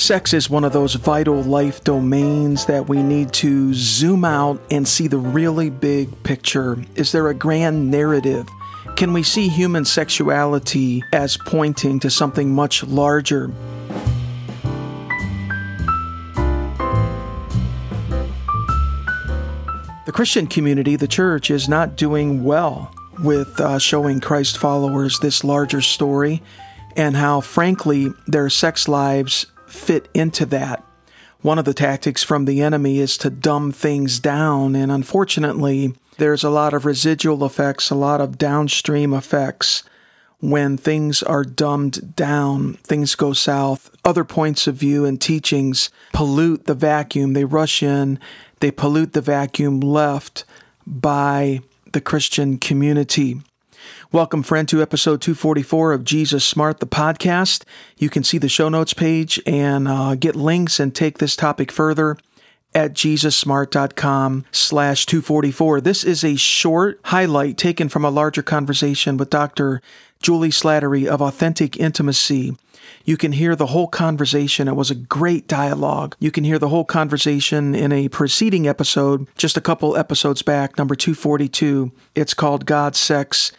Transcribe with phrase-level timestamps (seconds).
[0.00, 4.88] Sex is one of those vital life domains that we need to zoom out and
[4.88, 6.82] see the really big picture.
[6.94, 8.48] Is there a grand narrative?
[8.96, 13.48] Can we see human sexuality as pointing to something much larger?
[20.06, 22.90] The Christian community, the church, is not doing well
[23.22, 26.42] with uh, showing Christ followers this larger story
[26.96, 30.84] and how, frankly, their sex lives fit into that.
[31.40, 36.44] One of the tactics from the enemy is to dumb things down, and unfortunately, there's
[36.44, 39.84] a lot of residual effects, a lot of downstream effects
[40.40, 43.90] when things are dumbed down, things go south.
[44.04, 47.34] Other points of view and teachings pollute the vacuum.
[47.34, 48.18] They rush in,
[48.60, 50.44] they pollute the vacuum left
[50.86, 51.60] by
[51.92, 53.42] the Christian community.
[54.12, 57.64] Welcome, friend, to episode 244 of Jesus Smart, the podcast.
[57.96, 61.70] You can see the show notes page and uh, get links and take this topic
[61.70, 62.16] further
[62.74, 65.80] at jesussmart.com slash 244.
[65.80, 69.82] This is a short highlight taken from a larger conversation with Dr.
[70.22, 72.56] Juli Slattery of Authentic Intimacy.
[73.04, 74.68] You can hear the whole conversation.
[74.68, 76.16] It was a great dialogue.
[76.18, 80.76] You can hear the whole conversation in a preceding episode, just a couple episodes back,
[80.76, 81.92] number 242.
[82.14, 83.52] It's called God, Sex,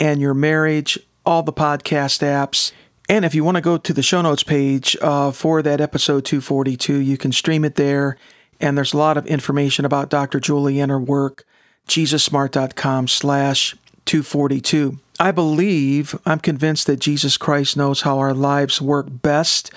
[0.00, 2.72] and Your Marriage, all the podcast apps.
[3.08, 6.24] And if you want to go to the show notes page uh, for that episode
[6.24, 8.16] 242, you can stream it there.
[8.60, 10.40] And there's a lot of information about Dr.
[10.40, 11.44] Juli and her work,
[11.88, 13.74] jesussmart.com slash
[14.04, 14.98] 242.
[15.20, 19.70] I believe, I'm convinced that Jesus Christ knows how our lives work best,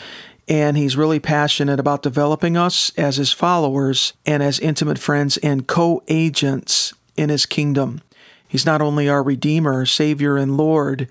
[0.48, 5.68] and He's really passionate about developing us as His followers and as intimate friends and
[5.68, 8.02] co agents in His kingdom.
[8.52, 11.08] He's not only our Redeemer, Savior, and Lord.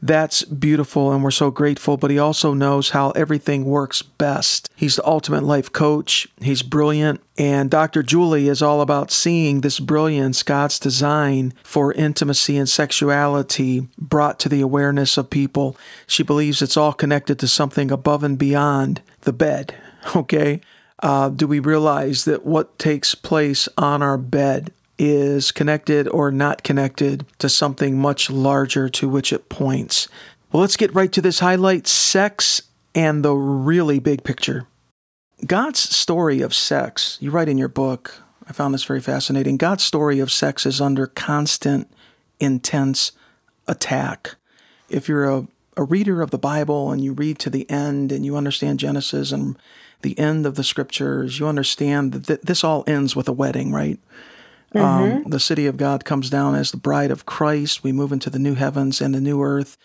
[0.00, 4.70] That's beautiful, and we're so grateful, but He also knows how everything works best.
[4.76, 6.28] He's the ultimate life coach.
[6.40, 7.20] He's brilliant.
[7.36, 8.04] And Dr.
[8.04, 14.48] Juli is all about seeing this brilliance, God's design for intimacy and sexuality brought to
[14.48, 15.76] the awareness of people.
[16.06, 19.74] She believes it's all connected to something above and beyond the bed.
[20.14, 20.60] Okay?
[21.02, 26.62] Uh, do we realize that what takes place on our bed is connected or not
[26.62, 30.08] connected to something much larger to which it points.
[30.52, 32.62] Well, let's get right to this highlight sex
[32.94, 34.66] and the really big picture.
[35.44, 39.56] God's story of sex, you write in your book, I found this very fascinating.
[39.56, 41.90] God's story of sex is under constant,
[42.38, 43.12] intense
[43.66, 44.36] attack.
[44.88, 48.24] If you're a, a reader of the Bible and you read to the end and
[48.24, 49.56] you understand Genesis and
[50.02, 53.98] the end of the scriptures, you understand that this all ends with a wedding, right?
[54.74, 55.16] Um, mm-hmm.
[55.24, 57.84] Um, the city of God comes down as the bride of Christ.
[57.84, 59.76] We move into the new heavens and the new earth.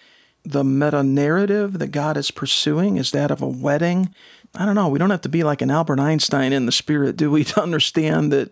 [0.43, 4.13] The meta narrative that God is pursuing is that of a wedding.
[4.55, 4.89] I don't know.
[4.89, 7.61] We don't have to be like an Albert Einstein in the spirit, do we, to
[7.61, 8.51] understand that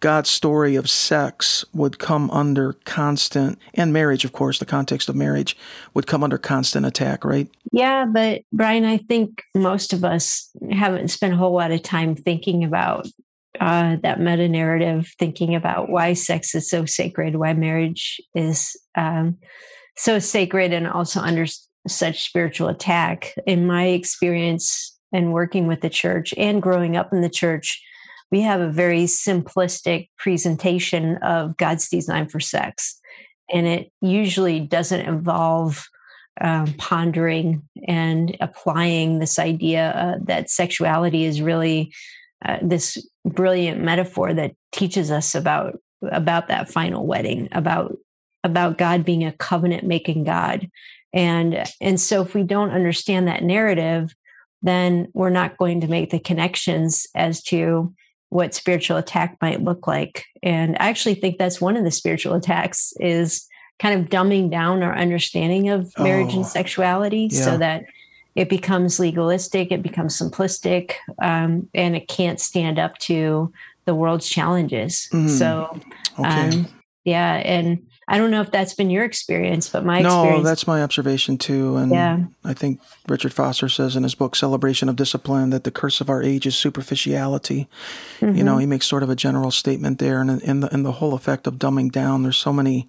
[0.00, 5.14] God's story of sex would come under constant, and marriage, of course, the context of
[5.14, 5.56] marriage
[5.92, 7.48] would come under constant attack, right?
[7.70, 12.16] Yeah, but Brian, I think most of us haven't spent a whole lot of time
[12.16, 13.08] thinking about
[13.60, 19.36] uh, that meta narrative, thinking about why sex is so sacred, why marriage is um,
[19.96, 21.44] so sacred, and also under
[21.86, 23.34] such spiritual attack.
[23.46, 27.82] In my experience and working with the church and growing up in the church,
[28.30, 32.98] we have a very simplistic presentation of God's design for sex.
[33.52, 35.88] And it usually doesn't involve
[36.40, 41.92] um, pondering and applying this idea uh, that sexuality is really
[42.44, 47.96] uh, this brilliant metaphor that teaches us about about that final wedding about
[48.42, 50.68] about god being a covenant making god
[51.12, 54.14] and and so if we don't understand that narrative
[54.62, 57.92] then we're not going to make the connections as to
[58.30, 62.34] what spiritual attack might look like and i actually think that's one of the spiritual
[62.34, 63.46] attacks is
[63.78, 67.44] kind of dumbing down our understanding of marriage oh, and sexuality yeah.
[67.44, 67.84] so that
[68.40, 73.52] it becomes legalistic, it becomes simplistic, um, and it can't stand up to
[73.84, 75.10] the world's challenges.
[75.12, 75.28] Mm.
[75.28, 75.78] So,
[76.18, 76.48] okay.
[76.48, 76.66] um,
[77.04, 80.44] yeah, and I don't know if that's been your experience, but my no, experience.
[80.46, 81.76] that's my observation too.
[81.76, 82.20] And yeah.
[82.42, 86.08] I think Richard Foster says in his book Celebration of Discipline that the curse of
[86.08, 87.68] our age is superficiality.
[88.20, 88.36] Mm-hmm.
[88.38, 88.60] You know, mm-hmm.
[88.60, 91.46] he makes sort of a general statement there, and in the in the whole effect
[91.46, 92.88] of dumbing down, there's so many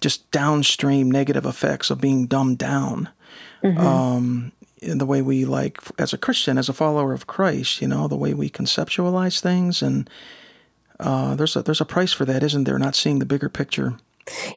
[0.00, 3.08] just downstream negative effects of being dumbed down.
[3.64, 3.78] Mm-hmm.
[3.84, 4.52] Um,
[4.82, 8.16] the way we like as a Christian, as a follower of Christ, you know, the
[8.16, 10.08] way we conceptualize things, and
[11.00, 12.78] uh, there's a there's a price for that, isn't there?
[12.78, 13.94] Not seeing the bigger picture.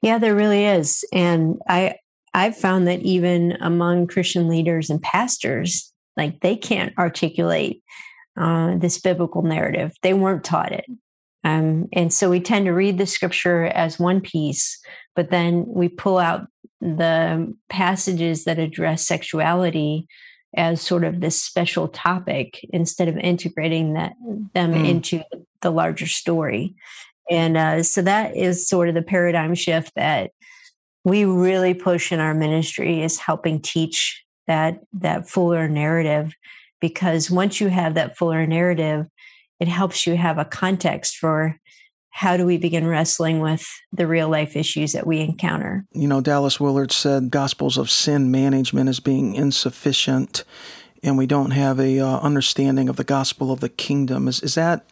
[0.02, 1.96] Yeah, there really is, and I
[2.34, 7.84] I've found that even among Christian leaders and pastors, like they can't articulate
[8.38, 9.94] uh, this biblical narrative.
[10.02, 10.86] They weren't taught it.
[11.44, 14.80] Um, and so we tend to read the scripture as one piece,
[15.16, 16.48] but then we pull out
[16.82, 20.08] the passages that address sexuality
[20.56, 24.14] as sort of this special topic instead of integrating that
[24.54, 24.90] them mm.
[24.90, 25.24] into
[25.62, 26.76] the larger story.
[27.30, 30.32] And uh, so that is sort of the paradigm shift that
[31.04, 36.34] we really push in our ministry is helping teach that that fuller narrative
[36.80, 39.06] because once you have that fuller narrative
[39.60, 41.58] it helps you have a context for
[42.12, 45.86] how do we begin wrestling with the real life issues that we encounter?
[45.94, 50.44] You know, Dallas Willard said gospels of sin management is being insufficient,
[51.02, 54.28] and we don't have a uh, understanding of the gospel of the kingdom.
[54.28, 54.86] Is is that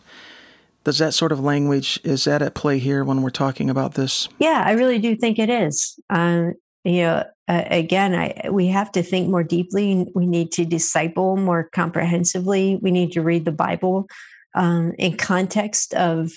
[0.83, 4.29] does that sort of language is that at play here when we're talking about this?
[4.39, 5.99] Yeah, I really do think it is.
[6.09, 6.53] Um,
[6.85, 10.07] you know, uh, again, I, we have to think more deeply.
[10.15, 12.79] We need to disciple more comprehensively.
[12.81, 14.07] We need to read the Bible
[14.55, 16.31] um, in context of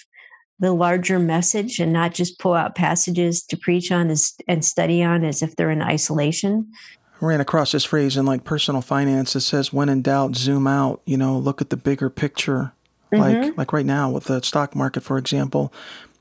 [0.63, 5.03] the larger message and not just pull out passages to preach on as, and study
[5.03, 6.71] on as if they're in isolation.
[7.21, 9.35] I ran across this phrase in like personal finance.
[9.35, 12.73] It says, "When in doubt, zoom out." You know, look at the bigger picture.
[13.13, 13.21] Mm-hmm.
[13.21, 15.73] Like like right now with the stock market, for example,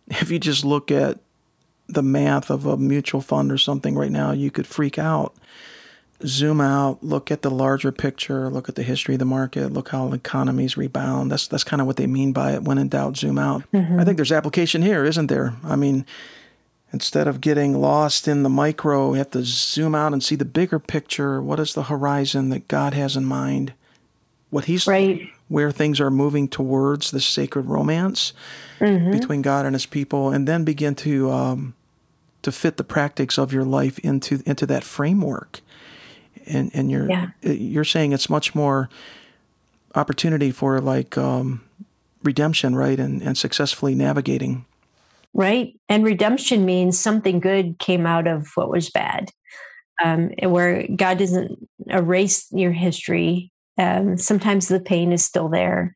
[0.07, 1.19] if you just look at
[1.87, 5.35] the math of a mutual fund or something right now, you could freak out
[6.25, 9.89] zoom out, look at the larger picture, look at the history of the market, look
[9.89, 11.31] how economies rebound.
[11.31, 12.63] That's that's kind of what they mean by it.
[12.63, 13.63] When in doubt, zoom out.
[13.71, 13.99] Mm-hmm.
[13.99, 15.55] I think there's application here, isn't there?
[15.63, 16.05] I mean,
[16.93, 20.45] instead of getting lost in the micro, we have to zoom out and see the
[20.45, 21.41] bigger picture.
[21.41, 23.73] What is the horizon that God has in mind?
[24.49, 25.29] What He's right.
[25.47, 28.33] where things are moving towards this sacred romance
[28.79, 29.11] mm-hmm.
[29.11, 31.73] between God and His people, and then begin to um,
[32.41, 35.61] to fit the practice of your life into into that framework
[36.51, 37.29] and and you're yeah.
[37.45, 38.89] Uh, you're saying it's much more
[39.95, 41.61] opportunity for like um,
[42.23, 44.65] redemption, right, and and successfully navigating.
[45.33, 49.31] Right, and redemption means something good came out of what was bad.
[50.03, 53.51] Um, where God doesn't erase your history.
[53.77, 55.93] Um, sometimes the pain is still there,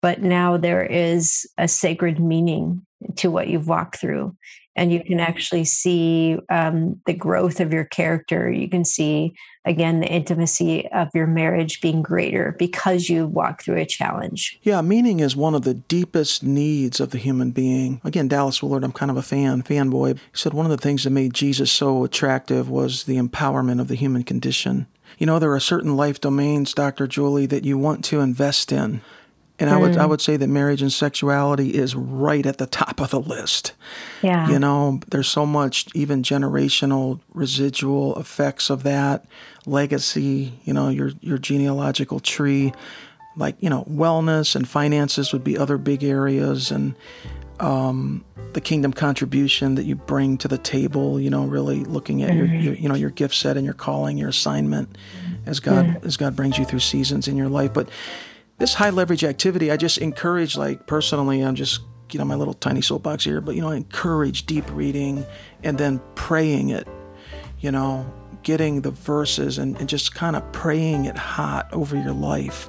[0.00, 2.86] but now there is a sacred meaning
[3.16, 4.36] to what you've walked through
[4.80, 8.50] and you can actually see um, the growth of your character.
[8.50, 9.34] You can see,
[9.66, 14.58] again, the intimacy of your marriage being greater because you walk through a challenge.
[14.62, 18.00] Yeah, meaning is one of the deepest needs of the human being.
[18.04, 20.14] Again, Dallas Willard, I'm kind of a fan, fanboy.
[20.14, 23.88] He said one of the things that made Jesus so attractive was the empowerment of
[23.88, 24.86] the human condition.
[25.18, 27.06] You know, there are certain life domains, Dr.
[27.06, 29.02] Juli, that you want to invest in.
[29.60, 29.74] And mm.
[29.74, 30.08] I would I mm.
[30.08, 33.72] would say that marriage and sexuality is right at the top of the list.
[34.22, 34.48] Yeah.
[34.48, 39.26] You know, there's so much even generational residual effects of that,
[39.66, 42.72] legacy, you know, your your genealogical tree,
[43.36, 46.94] like, you know, wellness and finances would be other big areas and
[47.60, 48.24] um,
[48.54, 52.54] the kingdom contribution that you bring to the table, you know, really looking at mm-hmm.
[52.54, 54.96] your, your, you know, your gift set and your calling, your assignment
[55.44, 56.06] as God mm-hmm.
[56.06, 57.72] as God brings you through seasons in your life.
[57.74, 57.88] But
[58.60, 61.80] this high leverage activity, I just encourage, like personally, I'm just,
[62.12, 65.24] you know, my little tiny soapbox here, but, you know, I encourage deep reading
[65.64, 66.86] and then praying it,
[67.58, 68.06] you know,
[68.42, 72.68] getting the verses and, and just kind of praying it hot over your life.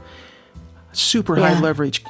[0.94, 1.54] Super yeah.
[1.54, 2.04] high leverage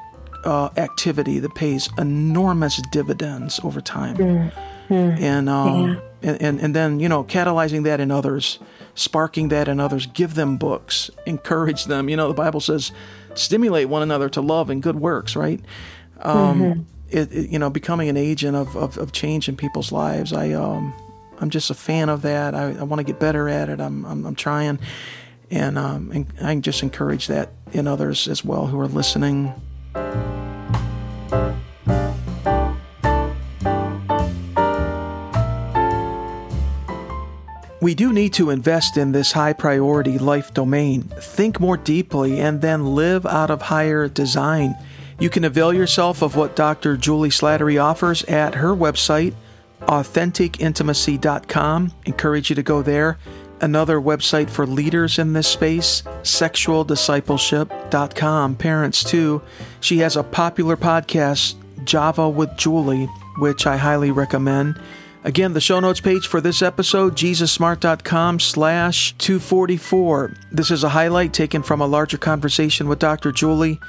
[0.46, 4.18] uh, activity that pays enormous dividends over time.
[4.18, 4.54] Mm.
[4.90, 5.20] Mm.
[5.22, 6.30] And, um, yeah.
[6.30, 8.60] and, and, and then, you know, catalyzing that in others,
[8.96, 12.10] sparking that in others, give them books, encourage them.
[12.10, 12.92] You know, the Bible says,
[13.36, 15.60] stimulate one another to love and good works, right?
[16.20, 16.82] Um, mm-hmm.
[17.10, 20.34] it, it, you know, becoming an agent of, of, of, change in people's lives.
[20.34, 20.94] I, um,
[21.40, 22.54] I'm just a fan of that.
[22.54, 23.80] I, I want to get better at it.
[23.80, 24.80] I'm, I'm, I'm trying.
[25.50, 29.54] And, um, and I just encourage that in others as well who are listening.
[37.82, 42.62] We do need to invest in this high priority life domain, think more deeply, and
[42.62, 44.76] then live out of higher design.
[45.20, 46.96] You can avail yourself of what Dr.
[46.96, 49.34] Juli Slattery offers at her website,
[49.82, 51.94] authenticintimacy.com.
[52.06, 53.18] Encourage you to go there.
[53.62, 58.56] Another website for leaders in this space, sexualdiscipleship.com.
[58.56, 59.42] Parents, too.
[59.80, 63.06] She has a popular podcast, Java with Juli,
[63.40, 64.80] which I highly recommend.
[65.24, 70.34] Again, the show notes page for this episode, jesussmart.com slash 244.
[70.52, 73.32] This is a highlight taken from a larger conversation with Dr.
[73.32, 73.80] Juli,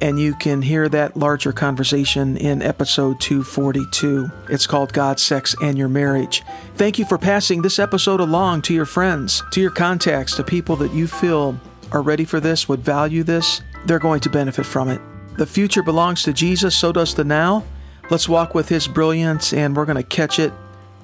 [0.00, 4.32] and you can hear that larger conversation in episode 242.
[4.48, 6.42] It's called God, Sex, and Your Marriage.
[6.74, 10.74] Thank you for passing this episode along to your friends, to your contacts, to people
[10.76, 11.56] that you feel
[11.92, 13.62] are ready for this, would value this.
[13.86, 15.00] They're going to benefit from it.
[15.36, 17.64] The future belongs to Jesus, so does the now.
[18.10, 20.52] Let's walk with his brilliance, and we're going to catch it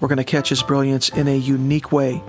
[0.01, 2.23] we're going to catch his brilliance in a unique way.